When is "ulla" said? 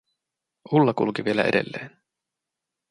0.71-0.93